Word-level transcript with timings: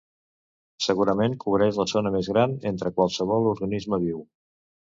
Segurament 0.85 1.35
cobreix 1.43 1.77
la 1.81 1.85
zona 1.93 2.13
més 2.17 2.31
gran 2.33 2.57
entre 2.73 2.93
qualsevol 2.99 3.49
organisme 3.55 4.05
viu. 4.09 4.29